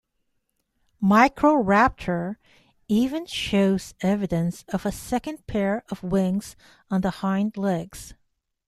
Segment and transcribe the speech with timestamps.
[0.99, 2.37] "Microraptor"
[2.87, 6.55] even shows evidence of a second pair of wings
[6.89, 8.15] on the hind legs.